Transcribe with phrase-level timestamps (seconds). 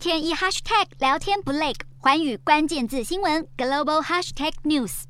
[0.00, 5.02] 天一 hashtag 聊天不累，寰宇关键字新闻 global hashtag news。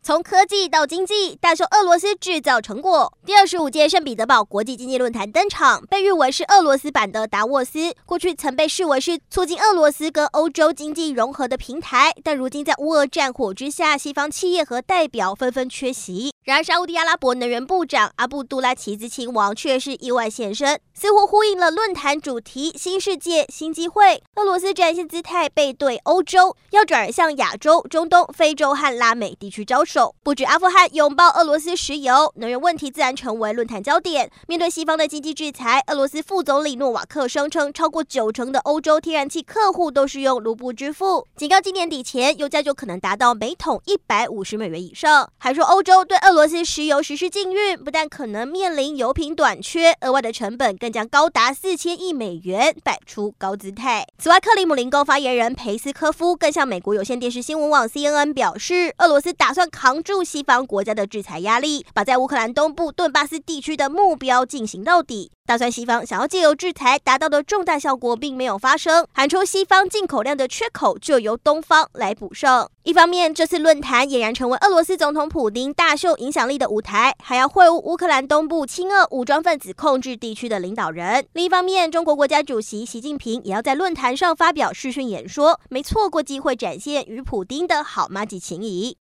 [0.00, 3.12] 从科技到经济，大秀俄罗斯制造成果。
[3.26, 7.92] 第二十五届圣彼得堡国际经济论坛登场，被誉为是俄罗斯版的达沃斯。
[8.06, 16.32] 过去曾被视为是促进俄罗斯跟欧洲经济融合的平台，但如今在乌俄战火之下，西方企业和代表纷纷缺席。
[16.42, 24.22] 然而，沙乌地阿拉伯能源部长阿布杜拉齐兹亲王却是意外现身，似乎呼应了论坛主题“新世界新机会”。
[24.36, 30.14] 俄罗斯展现姿态背对欧洲，要转而向亚洲、中东、非洲和拉美地区招手。
[30.22, 34.30] 不止阿富汗拥抱俄罗斯石油，能源问题自然成为论坛焦点。
[34.48, 45.30] 面对西方的经济制裁，俄罗斯副总理诺瓦克声称，超过九成的欧洲天然气客户都是用卢布支付，警告今年底前油价就可能达到每桶一百五十美元以上。
[45.36, 54.06] 还说欧洲对俄俄罗斯石油实施禁运，不但可能面临油品短缺，额外的成本更将高达四千亿美元，摆出高姿态。
[54.16, 65.32] 此外，克里姆林宫发言人裴斯科夫更向美国有线电视新闻网 CNN 表示，俄罗斯打算扛住西方国家的制裁压力，把在乌克兰东部顿巴斯地区的目标进行到底。
[65.46, 72.70] 打算西方想要借由制裁达到的重大效果并没有发生，喊出西方进口量的缺口就由东方来补上。
[72.84, 81.26] 一方面，这次论坛俨然成为俄罗斯总统普丁大秀影响力的舞台，还要会晤乌克兰东部亲俄武装分子控制地区的领导人。
[81.32, 88.96] 另一方面，中国国家主席习近平也要在论坛上发表视讯演说，没错过机会展现与普丁的好麻吉情谊。